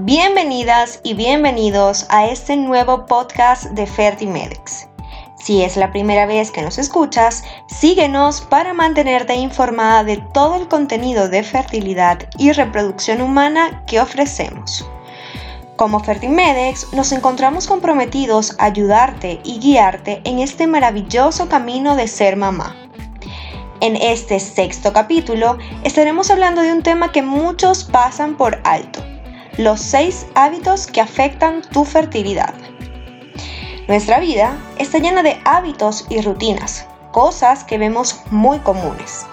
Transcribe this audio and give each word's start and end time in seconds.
Bienvenidas 0.00 1.00
y 1.04 1.14
bienvenidos 1.14 2.04
a 2.10 2.26
este 2.26 2.54
nuevo 2.54 3.06
podcast 3.06 3.64
de 3.70 3.86
Fertimedex. 3.86 4.88
Si 5.36 5.62
es 5.62 5.78
la 5.78 5.90
primera 5.90 6.26
vez 6.26 6.50
que 6.50 6.60
nos 6.60 6.76
escuchas, 6.76 7.44
síguenos 7.66 8.42
para 8.42 8.74
mantenerte 8.74 9.34
informada 9.36 10.04
de 10.04 10.18
todo 10.18 10.56
el 10.56 10.68
contenido 10.68 11.30
de 11.30 11.42
fertilidad 11.42 12.28
y 12.36 12.52
reproducción 12.52 13.22
humana 13.22 13.84
que 13.86 13.98
ofrecemos. 13.98 14.86
Como 15.76 16.00
Fertimedex 16.00 16.92
nos 16.92 17.10
encontramos 17.12 17.66
comprometidos 17.66 18.54
a 18.58 18.66
ayudarte 18.66 19.40
y 19.44 19.60
guiarte 19.60 20.20
en 20.24 20.40
este 20.40 20.66
maravilloso 20.66 21.48
camino 21.48 21.96
de 21.96 22.06
ser 22.06 22.36
mamá. 22.36 22.76
En 23.80 23.96
este 23.96 24.40
sexto 24.40 24.92
capítulo 24.92 25.56
estaremos 25.84 26.30
hablando 26.30 26.60
de 26.60 26.72
un 26.72 26.82
tema 26.82 27.12
que 27.12 27.22
muchos 27.22 27.84
pasan 27.84 28.36
por 28.36 28.60
alto, 28.64 29.02
los 29.56 29.80
seis 29.80 30.26
hábitos 30.34 30.86
que 30.86 31.00
afectan 31.00 31.62
tu 31.62 31.84
fertilidad. 31.84 32.54
Nuestra 33.88 34.18
vida 34.18 34.58
está 34.78 34.98
llena 34.98 35.22
de 35.22 35.40
hábitos 35.44 36.06
y 36.10 36.20
rutinas, 36.20 36.86
cosas 37.12 37.64
que 37.64 37.78
vemos 37.78 38.20
muy 38.30 38.58
comunes. 38.58 39.24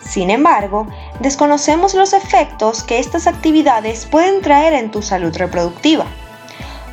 Sin 0.00 0.30
embargo, 0.30 0.86
desconocemos 1.20 1.94
los 1.94 2.12
efectos 2.12 2.82
que 2.82 2.98
estas 2.98 3.26
actividades 3.26 4.04
pueden 4.04 4.42
traer 4.42 4.74
en 4.74 4.90
tu 4.90 5.00
salud 5.00 5.34
reproductiva. 5.36 6.06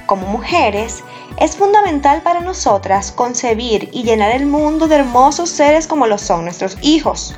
Como 0.05 0.27
mujeres, 0.27 1.03
es 1.37 1.55
fundamental 1.55 2.21
para 2.21 2.39
nosotras 2.39 3.11
concebir 3.11 3.89
y 3.91 4.03
llenar 4.03 4.31
el 4.31 4.45
mundo 4.45 4.87
de 4.87 4.95
hermosos 4.95 5.49
seres 5.49 5.87
como 5.87 6.07
lo 6.07 6.17
son 6.17 6.45
nuestros 6.45 6.77
hijos. 6.81 7.35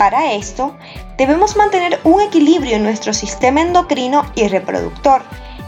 Para 0.00 0.32
esto, 0.32 0.74
debemos 1.18 1.58
mantener 1.58 2.00
un 2.04 2.22
equilibrio 2.22 2.76
en 2.76 2.84
nuestro 2.84 3.12
sistema 3.12 3.60
endocrino 3.60 4.24
y 4.34 4.48
reproductor 4.48 5.20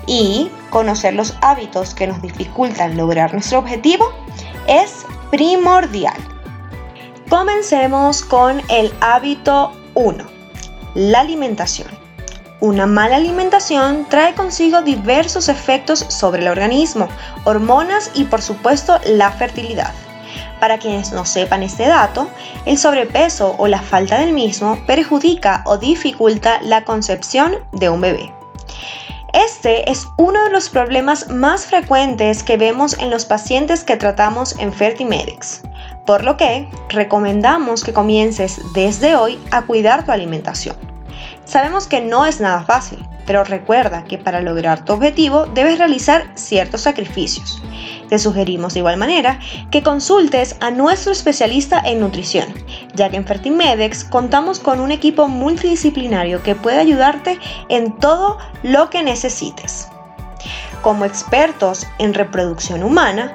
y 0.06 0.50
conocer 0.70 1.12
los 1.12 1.36
hábitos 1.42 1.94
que 1.94 2.06
nos 2.06 2.22
dificultan 2.22 2.96
lograr 2.96 3.34
nuestro 3.34 3.58
objetivo 3.58 4.10
es 4.66 5.04
primordial. 5.30 6.16
Comencemos 7.28 8.24
con 8.24 8.62
el 8.70 8.90
hábito 9.02 9.74
1, 9.92 10.24
la 10.94 11.20
alimentación. 11.20 11.88
Una 12.60 12.86
mala 12.86 13.16
alimentación 13.16 14.06
trae 14.08 14.32
consigo 14.32 14.80
diversos 14.80 15.50
efectos 15.50 16.06
sobre 16.08 16.40
el 16.40 16.48
organismo, 16.48 17.06
hormonas 17.44 18.10
y 18.14 18.24
por 18.24 18.40
supuesto 18.40 18.98
la 19.04 19.30
fertilidad. 19.30 19.92
Para 20.60 20.78
quienes 20.78 21.12
no 21.12 21.24
sepan 21.24 21.62
este 21.62 21.86
dato, 21.86 22.28
el 22.66 22.78
sobrepeso 22.78 23.54
o 23.58 23.66
la 23.66 23.80
falta 23.80 24.18
del 24.18 24.32
mismo 24.32 24.78
perjudica 24.86 25.62
o 25.66 25.78
dificulta 25.78 26.60
la 26.62 26.84
concepción 26.84 27.56
de 27.72 27.88
un 27.88 28.00
bebé. 28.00 28.32
Este 29.32 29.90
es 29.90 30.06
uno 30.18 30.44
de 30.44 30.50
los 30.50 30.68
problemas 30.68 31.28
más 31.30 31.64
frecuentes 31.64 32.42
que 32.42 32.58
vemos 32.58 32.98
en 32.98 33.08
los 33.08 33.24
pacientes 33.24 33.82
que 33.82 33.96
tratamos 33.96 34.54
en 34.58 34.74
Fertimedex, 34.74 35.62
por 36.04 36.22
lo 36.22 36.36
que 36.36 36.68
recomendamos 36.90 37.82
que 37.82 37.94
comiences 37.94 38.60
desde 38.74 39.16
hoy 39.16 39.38
a 39.50 39.62
cuidar 39.62 40.04
tu 40.04 40.12
alimentación. 40.12 40.76
Sabemos 41.46 41.86
que 41.86 42.02
no 42.02 42.26
es 42.26 42.40
nada 42.40 42.62
fácil, 42.64 43.06
pero 43.26 43.42
recuerda 43.44 44.04
que 44.04 44.18
para 44.18 44.40
lograr 44.42 44.84
tu 44.84 44.92
objetivo 44.92 45.46
debes 45.46 45.78
realizar 45.78 46.24
ciertos 46.34 46.82
sacrificios. 46.82 47.62
Te 48.12 48.18
sugerimos 48.18 48.74
de 48.74 48.80
igual 48.80 48.98
manera 48.98 49.40
que 49.70 49.82
consultes 49.82 50.56
a 50.60 50.70
nuestro 50.70 51.12
especialista 51.12 51.80
en 51.82 52.00
nutrición, 52.00 52.44
ya 52.92 53.08
que 53.08 53.16
en 53.16 53.24
Fertimedex 53.24 54.04
contamos 54.04 54.58
con 54.58 54.80
un 54.80 54.90
equipo 54.90 55.28
multidisciplinario 55.28 56.42
que 56.42 56.54
puede 56.54 56.76
ayudarte 56.76 57.38
en 57.70 57.92
todo 57.92 58.36
lo 58.62 58.90
que 58.90 59.02
necesites. 59.02 59.88
Como 60.82 61.06
expertos 61.06 61.86
en 61.98 62.12
reproducción 62.12 62.82
humana, 62.82 63.34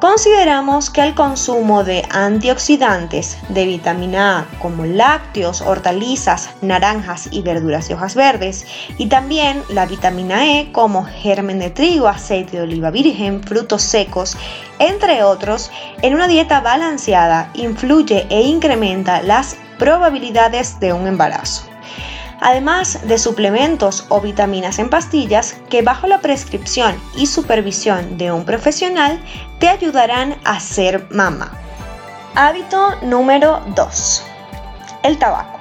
Consideramos 0.00 0.90
que 0.90 1.00
el 1.00 1.16
consumo 1.16 1.82
de 1.82 2.06
antioxidantes 2.10 3.36
de 3.48 3.66
vitamina 3.66 4.38
A 4.38 4.58
como 4.60 4.84
lácteos, 4.84 5.60
hortalizas, 5.60 6.50
naranjas 6.62 7.28
y 7.32 7.42
verduras 7.42 7.90
y 7.90 7.94
hojas 7.94 8.14
verdes 8.14 8.64
y 8.96 9.06
también 9.06 9.64
la 9.70 9.86
vitamina 9.86 10.60
E 10.60 10.70
como 10.70 11.04
germen 11.04 11.58
de 11.58 11.70
trigo, 11.70 12.06
aceite 12.06 12.58
de 12.58 12.62
oliva 12.62 12.92
virgen, 12.92 13.42
frutos 13.42 13.82
secos, 13.82 14.36
entre 14.78 15.24
otros, 15.24 15.68
en 16.00 16.14
una 16.14 16.28
dieta 16.28 16.60
balanceada 16.60 17.50
influye 17.54 18.24
e 18.30 18.42
incrementa 18.42 19.20
las 19.22 19.56
probabilidades 19.80 20.78
de 20.78 20.92
un 20.92 21.08
embarazo 21.08 21.67
además 22.40 23.00
de 23.06 23.18
suplementos 23.18 24.06
o 24.08 24.20
vitaminas 24.20 24.78
en 24.78 24.90
pastillas 24.90 25.56
que 25.68 25.82
bajo 25.82 26.06
la 26.06 26.20
prescripción 26.20 27.00
y 27.16 27.26
supervisión 27.26 28.18
de 28.18 28.32
un 28.32 28.44
profesional 28.44 29.20
te 29.58 29.68
ayudarán 29.68 30.36
a 30.44 30.60
ser 30.60 31.06
mamá. 31.10 31.52
Hábito 32.34 32.96
número 33.02 33.60
2. 33.74 34.22
El 35.02 35.18
tabaco. 35.18 35.58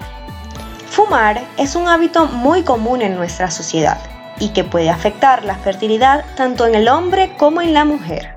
Fumar 0.90 1.44
es 1.58 1.76
un 1.76 1.88
hábito 1.88 2.28
muy 2.28 2.64
común 2.64 3.02
en 3.02 3.16
nuestra 3.16 3.52
sociedad 3.52 4.00
y 4.40 4.50
que 4.50 4.64
puede 4.64 4.90
afectar 4.90 5.44
la 5.44 5.56
fertilidad 5.56 6.26
tanto 6.36 6.66
en 6.66 6.76
el 6.76 6.88
hombre 6.88 7.36
como 7.38 7.62
en 7.62 7.74
la 7.74 7.86
mujer. 7.86 8.34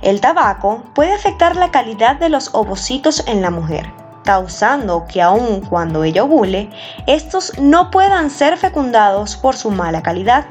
El 0.00 0.20
tabaco 0.20 0.84
puede 0.94 1.12
afectar 1.12 1.56
la 1.56 1.70
calidad 1.70 2.16
de 2.16 2.28
los 2.28 2.54
ovocitos 2.54 3.24
en 3.26 3.42
la 3.42 3.50
mujer, 3.50 3.90
causando 4.28 5.06
que 5.06 5.22
aun 5.22 5.62
cuando 5.62 6.04
ella 6.04 6.22
ovule, 6.22 6.68
estos 7.06 7.58
no 7.58 7.90
puedan 7.90 8.28
ser 8.28 8.58
fecundados 8.58 9.38
por 9.38 9.56
su 9.56 9.70
mala 9.70 10.02
calidad. 10.02 10.44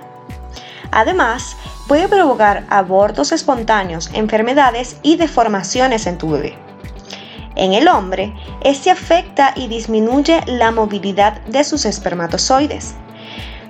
Además, 0.90 1.56
puede 1.88 2.08
provocar 2.08 2.64
abortos 2.72 3.32
espontáneos, 3.32 4.10
enfermedades 4.14 4.98
y 5.04 5.18
deformaciones 5.18 6.08
en 6.08 6.18
tu 6.18 6.32
bebé. 6.32 6.58
En 7.56 7.74
el 7.74 7.88
hombre, 7.88 8.34
este 8.62 8.90
afecta 8.90 9.54
y 9.56 9.68
disminuye 9.68 10.42
la 10.48 10.72
movilidad 10.72 11.40
de 11.42 11.64
sus 11.64 11.86
espermatozoides, 11.86 12.96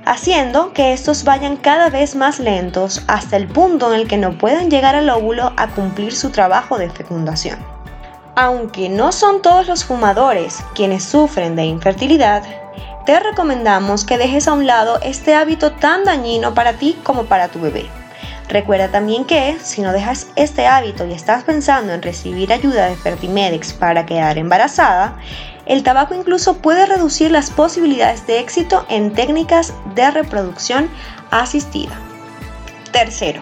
haciendo 0.06 0.72
que 0.72 0.94
estos 0.94 1.26
vayan 1.26 1.58
cada 1.58 1.90
vez 1.90 2.16
más 2.16 2.40
lentos 2.40 3.04
hasta 3.08 3.36
el 3.36 3.50
punto 3.50 3.94
en 3.94 4.00
el 4.00 4.08
que 4.08 4.16
no 4.16 4.38
puedan 4.38 4.72
llegar 4.72 4.96
al 4.96 5.10
óvulo 5.10 5.52
a 5.58 5.68
cumplir 5.68 6.16
su 6.16 6.30
trabajo 6.30 6.78
de 6.78 6.90
fecundación. 6.90 7.77
Aunque 8.40 8.88
no 8.88 9.12
son 9.12 9.42
todos 9.42 9.68
los 9.68 9.84
fumadores 9.84 10.64
quienes 10.76 11.04
sufren 11.04 11.56
de 11.56 11.66
infertilidad, 11.66 12.44
te 13.04 13.20
recomendamos 13.20 14.06
que 14.06 14.20
dejes 14.20 14.48
a 14.48 14.54
un 14.54 14.68
lado 14.68 15.00
este 15.02 15.34
hábito 15.34 15.72
tan 15.72 16.04
dañino 16.04 16.54
para 16.54 16.74
ti 16.74 16.96
como 17.02 17.26
para 17.26 17.48
tu 17.48 17.60
bebé. 17.60 17.90
Recuerda 18.48 18.90
también 18.90 19.26
que 19.26 19.58
si 19.64 19.82
no 19.82 19.92
dejas 19.92 20.28
este 20.36 20.68
hábito 20.68 21.08
y 21.08 21.14
estás 21.14 21.46
pensando 21.46 21.94
en 21.94 22.04
recibir 22.04 22.54
ayuda 22.54 22.86
de 22.86 22.96
Fertimedex 22.96 23.74
para 23.74 24.06
quedar 24.06 24.38
embarazada, 24.38 25.18
el 25.66 25.82
tabaco 25.82 26.14
incluso 26.14 26.58
puede 26.60 26.86
reducir 26.86 27.32
las 27.32 27.50
posibilidades 27.50 28.28
de 28.28 28.40
éxito 28.40 28.86
en 28.88 29.14
técnicas 29.14 29.74
de 29.96 30.12
reproducción 30.12 30.92
asistida. 31.32 32.00
Tercero, 32.92 33.42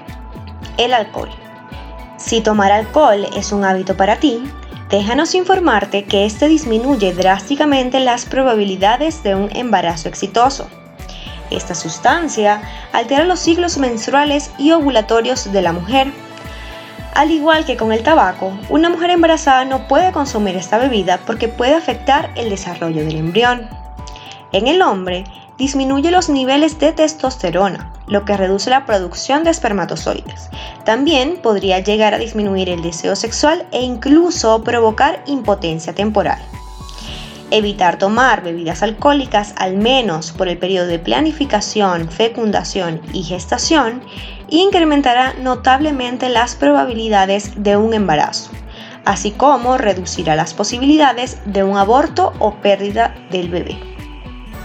el 0.77 0.93
alcohol. 0.93 1.44
Si 2.25 2.41
tomar 2.41 2.71
alcohol 2.71 3.27
es 3.35 3.51
un 3.51 3.63
hábito 3.63 3.95
para 3.95 4.15
ti, 4.15 4.41
Déjanos 4.89 5.33
informarte 5.33 6.05
que 6.05 6.25
este 6.25 6.47
disminuye 6.47 7.13
drásticamente 7.13 7.99
las 7.99 8.25
probabilidades 8.25 9.23
de 9.23 9.35
un 9.35 9.49
embarazo 9.55 10.09
exitoso. 10.09 10.67
Esta 11.51 11.73
sustancia 11.73 12.61
altera 12.93 13.25
los 13.25 13.39
ciclos 13.39 13.77
menstruales 13.79 14.51
y 14.59 14.71
ovulatorios 14.71 15.51
de 15.51 15.61
la 15.63 15.71
mujer. 15.71 16.11
Al 17.15 17.31
igual 17.31 17.65
que 17.65 17.77
con 17.77 17.91
el 17.91 18.03
tabaco, 18.03 18.53
una 18.69 18.89
mujer 18.89 19.09
embarazada 19.09 19.65
no 19.65 19.87
puede 19.87 20.11
consumir 20.11 20.55
esta 20.55 20.77
bebida 20.77 21.19
porque 21.25 21.47
puede 21.47 21.73
afectar 21.73 22.31
el 22.35 22.49
desarrollo 22.49 23.03
del 23.03 23.17
embrión. 23.17 23.67
En 24.51 24.67
el 24.67 24.81
hombre, 24.83 25.23
disminuye 25.57 26.11
los 26.11 26.29
niveles 26.29 26.77
de 26.79 26.91
testosterona, 26.91 27.91
lo 28.07 28.25
que 28.25 28.37
reduce 28.37 28.69
la 28.69 28.85
producción 28.85 29.43
de 29.43 29.51
espermatozoides. 29.51 30.49
También 30.83 31.37
podría 31.41 31.79
llegar 31.79 32.13
a 32.13 32.19
disminuir 32.19 32.69
el 32.69 32.81
deseo 32.81 33.15
sexual 33.15 33.65
e 33.71 33.81
incluso 33.81 34.63
provocar 34.63 35.23
impotencia 35.25 35.93
temporal. 35.93 36.39
Evitar 37.51 37.97
tomar 37.99 38.43
bebidas 38.43 38.81
alcohólicas 38.81 39.53
al 39.57 39.77
menos 39.77 40.31
por 40.31 40.47
el 40.47 40.57
periodo 40.57 40.87
de 40.87 40.99
planificación, 40.99 42.09
fecundación 42.09 43.01
y 43.13 43.23
gestación 43.23 44.01
incrementará 44.49 45.33
notablemente 45.41 46.29
las 46.29 46.55
probabilidades 46.55 47.51
de 47.55 47.77
un 47.77 47.93
embarazo, 47.93 48.51
así 49.05 49.31
como 49.31 49.77
reducirá 49.77 50.35
las 50.35 50.53
posibilidades 50.53 51.37
de 51.45 51.63
un 51.63 51.77
aborto 51.77 52.33
o 52.39 52.55
pérdida 52.55 53.15
del 53.31 53.49
bebé. 53.49 53.94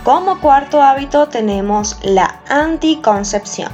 Como 0.04 0.40
cuarto 0.40 0.80
hábito 0.80 1.28
tenemos 1.28 1.98
la 2.02 2.40
anticoncepción. 2.48 3.70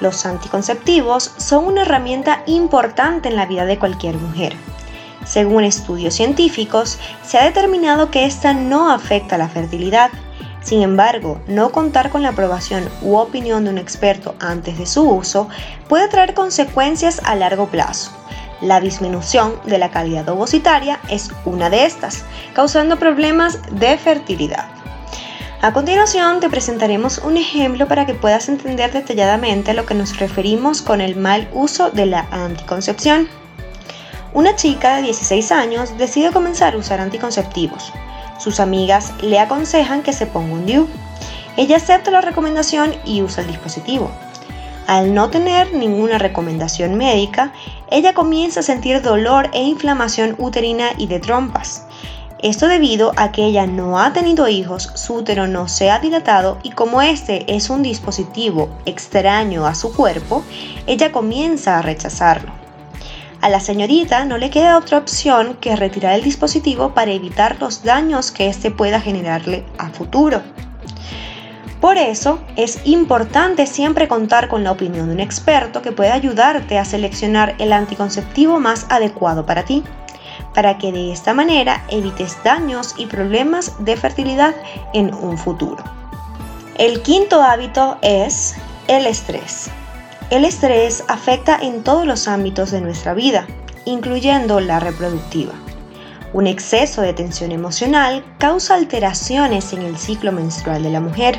Los 0.00 0.24
anticonceptivos 0.24 1.30
son 1.36 1.66
una 1.66 1.82
herramienta 1.82 2.42
importante 2.46 3.28
en 3.28 3.36
la 3.36 3.44
vida 3.44 3.66
de 3.66 3.78
cualquier 3.78 4.16
mujer. 4.16 4.56
Según 5.26 5.64
estudios 5.64 6.14
científicos, 6.14 6.98
se 7.22 7.38
ha 7.38 7.44
determinado 7.44 8.10
que 8.10 8.24
esta 8.24 8.54
no 8.54 8.90
afecta 8.90 9.36
la 9.36 9.48
fertilidad, 9.48 10.10
Sin 10.62 10.80
embargo, 10.80 11.40
no 11.48 11.72
contar 11.72 12.10
con 12.10 12.22
la 12.22 12.28
aprobación 12.30 12.88
u 13.02 13.16
opinión 13.16 13.64
de 13.64 13.70
un 13.70 13.78
experto 13.78 14.36
antes 14.38 14.78
de 14.78 14.86
su 14.86 15.02
uso 15.02 15.48
puede 15.88 16.06
traer 16.06 16.34
consecuencias 16.34 17.20
a 17.24 17.34
largo 17.34 17.66
plazo. 17.66 18.12
La 18.60 18.78
disminución 18.80 19.56
de 19.64 19.78
la 19.78 19.90
calidad 19.90 20.28
ovocitaria 20.28 21.00
es 21.08 21.32
una 21.44 21.68
de 21.68 21.84
estas, 21.84 22.24
causando 22.54 22.96
problemas 22.96 23.58
de 23.72 23.98
fertilidad. 23.98 24.71
A 25.64 25.72
continuación 25.72 26.40
te 26.40 26.50
presentaremos 26.50 27.18
un 27.18 27.36
ejemplo 27.36 27.86
para 27.86 28.04
que 28.04 28.14
puedas 28.14 28.48
entender 28.48 28.92
detalladamente 28.92 29.70
a 29.70 29.74
lo 29.74 29.86
que 29.86 29.94
nos 29.94 30.18
referimos 30.18 30.82
con 30.82 31.00
el 31.00 31.14
mal 31.14 31.48
uso 31.52 31.92
de 31.92 32.06
la 32.06 32.26
anticoncepción. 32.32 33.28
Una 34.34 34.56
chica 34.56 34.96
de 34.96 35.02
16 35.02 35.52
años 35.52 35.96
decide 35.96 36.32
comenzar 36.32 36.74
a 36.74 36.78
usar 36.78 36.98
anticonceptivos. 36.98 37.92
Sus 38.40 38.58
amigas 38.58 39.12
le 39.22 39.38
aconsejan 39.38 40.02
que 40.02 40.12
se 40.12 40.26
ponga 40.26 40.52
un 40.52 40.66
DIU. 40.66 40.88
Ella 41.56 41.76
acepta 41.76 42.10
la 42.10 42.22
recomendación 42.22 42.96
y 43.04 43.22
usa 43.22 43.44
el 43.44 43.50
dispositivo. 43.50 44.10
Al 44.88 45.14
no 45.14 45.30
tener 45.30 45.72
ninguna 45.74 46.18
recomendación 46.18 46.96
médica, 46.96 47.52
ella 47.88 48.14
comienza 48.14 48.58
a 48.60 48.64
sentir 48.64 49.00
dolor 49.00 49.48
e 49.52 49.62
inflamación 49.62 50.34
uterina 50.38 50.88
y 50.98 51.06
de 51.06 51.20
trompas. 51.20 51.86
Esto 52.42 52.66
debido 52.66 53.12
a 53.16 53.30
que 53.30 53.44
ella 53.44 53.68
no 53.68 54.00
ha 54.00 54.12
tenido 54.12 54.48
hijos, 54.48 54.90
su 54.96 55.14
útero 55.14 55.46
no 55.46 55.68
se 55.68 55.92
ha 55.92 56.00
dilatado 56.00 56.58
y 56.64 56.70
como 56.70 57.00
este 57.00 57.44
es 57.54 57.70
un 57.70 57.84
dispositivo 57.84 58.68
extraño 58.84 59.64
a 59.64 59.76
su 59.76 59.94
cuerpo, 59.94 60.42
ella 60.88 61.12
comienza 61.12 61.78
a 61.78 61.82
rechazarlo. 61.82 62.50
A 63.40 63.48
la 63.48 63.60
señorita 63.60 64.24
no 64.24 64.38
le 64.38 64.50
queda 64.50 64.76
otra 64.76 64.98
opción 64.98 65.56
que 65.60 65.76
retirar 65.76 66.14
el 66.14 66.24
dispositivo 66.24 66.94
para 66.94 67.12
evitar 67.12 67.58
los 67.60 67.84
daños 67.84 68.32
que 68.32 68.48
éste 68.48 68.72
pueda 68.72 69.00
generarle 69.00 69.64
a 69.78 69.90
futuro. 69.90 70.42
Por 71.80 71.96
eso 71.96 72.40
es 72.56 72.80
importante 72.84 73.66
siempre 73.66 74.08
contar 74.08 74.48
con 74.48 74.64
la 74.64 74.72
opinión 74.72 75.06
de 75.06 75.14
un 75.14 75.20
experto 75.20 75.80
que 75.80 75.92
pueda 75.92 76.14
ayudarte 76.14 76.76
a 76.78 76.84
seleccionar 76.84 77.54
el 77.58 77.72
anticonceptivo 77.72 78.58
más 78.58 78.86
adecuado 78.88 79.46
para 79.46 79.64
ti, 79.64 79.84
para 80.54 80.78
que 80.78 80.92
de 80.92 81.12
esta 81.12 81.34
manera 81.34 81.84
evites 81.88 82.36
daños 82.44 82.94
y 82.96 83.06
problemas 83.06 83.72
de 83.84 83.96
fertilidad 83.96 84.54
en 84.92 85.14
un 85.14 85.38
futuro. 85.38 85.82
El 86.76 87.02
quinto 87.02 87.42
hábito 87.42 87.98
es 88.02 88.54
el 88.88 89.06
estrés. 89.06 89.70
El 90.30 90.44
estrés 90.44 91.04
afecta 91.08 91.58
en 91.60 91.84
todos 91.84 92.06
los 92.06 92.26
ámbitos 92.26 92.70
de 92.70 92.80
nuestra 92.80 93.12
vida, 93.12 93.46
incluyendo 93.84 94.60
la 94.60 94.80
reproductiva. 94.80 95.52
Un 96.32 96.46
exceso 96.46 97.02
de 97.02 97.12
tensión 97.12 97.52
emocional 97.52 98.24
causa 98.38 98.74
alteraciones 98.74 99.74
en 99.74 99.82
el 99.82 99.98
ciclo 99.98 100.32
menstrual 100.32 100.82
de 100.82 100.90
la 100.90 101.00
mujer, 101.00 101.38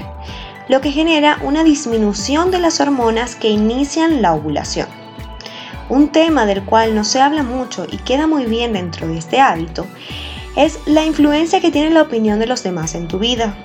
lo 0.70 0.82
que 0.82 0.92
genera 0.92 1.40
una 1.42 1.64
disminución 1.64 2.52
de 2.52 2.60
las 2.60 2.80
hormonas 2.80 3.36
que 3.36 3.50
inician 3.50 4.22
la 4.22 4.34
ovulación. 4.34 5.03
Un 5.90 6.10
tema 6.10 6.46
del 6.46 6.64
cual 6.64 6.96
no 6.96 7.04
se 7.04 7.22
habla 7.22 7.44
mucho 7.44 7.86
y 7.90 7.98
queda 7.98 8.28
muy 8.28 8.46
bien 8.46 8.74
dentro 8.74 9.08
de 9.08 9.18
este 9.18 9.40
hábito 9.40 9.86
es 10.56 10.80
la 10.86 11.06
influencia 11.06 11.62
que 11.62 11.72
tiene 11.72 11.90
la 11.90 12.04
opinión 12.04 12.40
de 12.40 12.48
los 12.48 12.64
demás 12.64 12.96
en 12.96 13.08
tu 13.08 13.20
vida, 13.20 13.56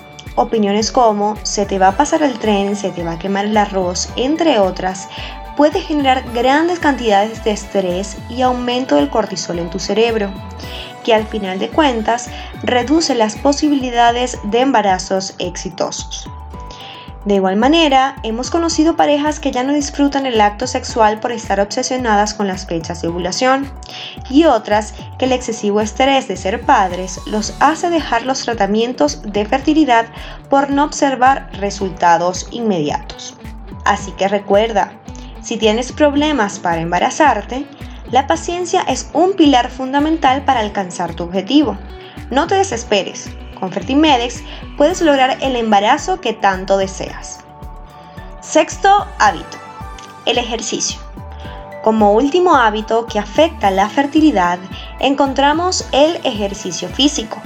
Opiniones 0.40 0.92
como 0.92 1.36
se 1.42 1.66
te 1.66 1.80
va 1.80 1.88
a 1.88 1.96
pasar 1.96 2.22
el 2.22 2.38
tren, 2.38 2.76
se 2.76 2.90
te 2.90 3.02
va 3.02 3.14
a 3.14 3.18
quemar 3.18 3.46
el 3.46 3.56
arroz, 3.56 4.08
entre 4.14 4.60
otras, 4.60 5.08
puede 5.56 5.80
generar 5.80 6.22
grandes 6.32 6.78
cantidades 6.78 7.42
de 7.42 7.50
estrés 7.50 8.16
y 8.30 8.42
aumento 8.42 8.94
del 8.94 9.10
cortisol 9.10 9.58
en 9.58 9.68
tu 9.68 9.80
cerebro, 9.80 10.30
que 11.02 11.12
al 11.12 11.26
final 11.26 11.58
de 11.58 11.70
cuentas 11.70 12.30
reduce 12.62 13.16
las 13.16 13.34
posibilidades 13.34 14.38
de 14.44 14.60
embarazos 14.60 15.34
exitosos. 15.40 16.30
De 17.28 17.34
igual 17.34 17.56
manera, 17.56 18.16
hemos 18.22 18.50
conocido 18.50 18.96
parejas 18.96 19.38
que 19.38 19.50
ya 19.50 19.62
no 19.62 19.74
disfrutan 19.74 20.24
el 20.24 20.40
acto 20.40 20.66
sexual 20.66 21.20
por 21.20 21.30
estar 21.30 21.60
obsesionadas 21.60 22.32
con 22.32 22.46
las 22.46 22.64
fechas 22.64 23.02
de 23.02 23.08
ovulación 23.08 23.70
y 24.30 24.46
otras 24.46 24.94
que 25.18 25.26
el 25.26 25.32
excesivo 25.32 25.82
estrés 25.82 26.26
de 26.26 26.38
ser 26.38 26.62
padres 26.62 27.20
los 27.26 27.54
hace 27.60 27.90
dejar 27.90 28.24
los 28.24 28.40
tratamientos 28.40 29.20
de 29.20 29.44
fertilidad 29.44 30.06
por 30.48 30.70
no 30.70 30.84
observar 30.84 31.50
resultados 31.52 32.48
inmediatos. 32.50 33.36
Así 33.84 34.10
que 34.12 34.26
recuerda, 34.26 34.94
si 35.42 35.58
tienes 35.58 35.92
problemas 35.92 36.58
para 36.58 36.80
embarazarte, 36.80 37.66
la 38.10 38.26
paciencia 38.26 38.80
es 38.88 39.10
un 39.12 39.34
pilar 39.34 39.70
fundamental 39.70 40.46
para 40.46 40.60
alcanzar 40.60 41.12
tu 41.12 41.24
objetivo. 41.24 41.76
No 42.30 42.46
te 42.46 42.54
desesperes, 42.54 43.28
con 43.58 43.72
Fertimedex 43.72 44.42
puedes 44.76 45.00
lograr 45.00 45.38
el 45.40 45.56
embarazo 45.56 46.20
que 46.20 46.32
tanto 46.32 46.76
deseas. 46.76 47.40
Sexto 48.40 49.06
hábito, 49.18 49.58
el 50.26 50.38
ejercicio. 50.38 51.00
Como 51.82 52.12
último 52.12 52.56
hábito 52.56 53.06
que 53.06 53.18
afecta 53.18 53.70
la 53.70 53.88
fertilidad, 53.88 54.58
encontramos 55.00 55.86
el 55.92 56.16
ejercicio 56.24 56.88
físico. 56.88 57.40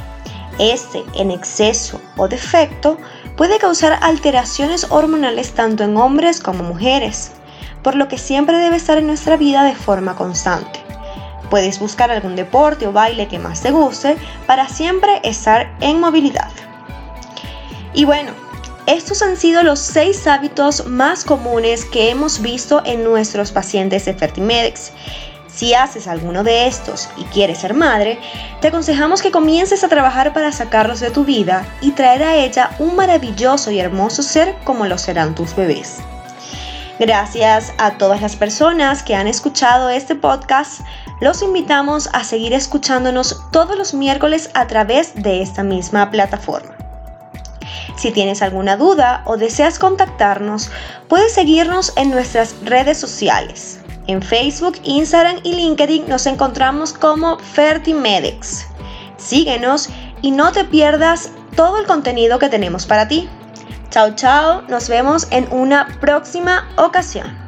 Este, 0.58 1.04
en 1.14 1.30
exceso 1.30 2.00
o 2.16 2.28
defecto, 2.28 2.98
puede 3.36 3.58
causar 3.58 3.98
alteraciones 4.02 4.86
hormonales 4.90 5.54
tanto 5.54 5.84
en 5.84 5.96
hombres 5.96 6.40
como 6.40 6.62
mujeres, 6.62 7.32
por 7.82 7.94
lo 7.94 8.08
que 8.08 8.18
siempre 8.18 8.58
debe 8.58 8.76
estar 8.76 8.98
en 8.98 9.06
nuestra 9.06 9.36
vida 9.36 9.64
de 9.64 9.74
forma 9.74 10.14
constante. 10.14 10.80
Puedes 11.52 11.78
buscar 11.78 12.10
algún 12.10 12.34
deporte 12.34 12.86
o 12.86 12.92
baile 12.92 13.28
que 13.28 13.38
más 13.38 13.60
te 13.60 13.72
guste 13.72 14.16
para 14.46 14.70
siempre 14.70 15.20
estar 15.22 15.70
en 15.82 16.00
movilidad. 16.00 16.48
Y 17.92 18.06
bueno, 18.06 18.32
estos 18.86 19.20
han 19.20 19.36
sido 19.36 19.62
los 19.62 19.78
seis 19.78 20.26
hábitos 20.26 20.86
más 20.86 21.24
comunes 21.24 21.84
que 21.84 22.08
hemos 22.08 22.40
visto 22.40 22.80
en 22.86 23.04
nuestros 23.04 23.52
pacientes 23.52 24.06
de 24.06 24.14
Fertimedex. 24.14 24.92
Si 25.46 25.74
haces 25.74 26.08
alguno 26.08 26.42
de 26.42 26.68
estos 26.68 27.10
y 27.18 27.24
quieres 27.24 27.58
ser 27.58 27.74
madre, 27.74 28.18
te 28.62 28.68
aconsejamos 28.68 29.20
que 29.20 29.30
comiences 29.30 29.84
a 29.84 29.88
trabajar 29.88 30.32
para 30.32 30.52
sacarlos 30.52 31.00
de 31.00 31.10
tu 31.10 31.26
vida 31.26 31.66
y 31.82 31.90
traer 31.90 32.22
a 32.22 32.34
ella 32.34 32.70
un 32.78 32.96
maravilloso 32.96 33.70
y 33.70 33.78
hermoso 33.78 34.22
ser 34.22 34.56
como 34.64 34.86
lo 34.86 34.96
serán 34.96 35.34
tus 35.34 35.54
bebés. 35.54 35.98
Gracias 36.98 37.72
a 37.78 37.98
todas 37.98 38.22
las 38.22 38.36
personas 38.36 39.02
que 39.02 39.16
han 39.16 39.26
escuchado 39.26 39.90
este 39.90 40.14
podcast. 40.14 40.82
Los 41.22 41.40
invitamos 41.40 42.08
a 42.12 42.24
seguir 42.24 42.52
escuchándonos 42.52 43.40
todos 43.52 43.78
los 43.78 43.94
miércoles 43.94 44.50
a 44.54 44.66
través 44.66 45.14
de 45.14 45.40
esta 45.40 45.62
misma 45.62 46.10
plataforma. 46.10 46.74
Si 47.96 48.10
tienes 48.10 48.42
alguna 48.42 48.76
duda 48.76 49.22
o 49.24 49.36
deseas 49.36 49.78
contactarnos, 49.78 50.72
puedes 51.06 51.32
seguirnos 51.32 51.92
en 51.94 52.10
nuestras 52.10 52.56
redes 52.64 52.98
sociales. 52.98 53.78
En 54.08 54.20
Facebook, 54.20 54.80
Instagram 54.82 55.36
y 55.44 55.52
LinkedIn 55.54 56.08
nos 56.08 56.26
encontramos 56.26 56.92
como 56.92 57.38
Fertimedex. 57.38 58.66
Síguenos 59.16 59.90
y 60.22 60.32
no 60.32 60.50
te 60.50 60.64
pierdas 60.64 61.30
todo 61.54 61.78
el 61.78 61.86
contenido 61.86 62.40
que 62.40 62.48
tenemos 62.48 62.84
para 62.84 63.06
ti. 63.06 63.28
Chao, 63.90 64.16
chao, 64.16 64.62
nos 64.62 64.88
vemos 64.88 65.28
en 65.30 65.46
una 65.52 65.86
próxima 66.00 66.68
ocasión. 66.78 67.41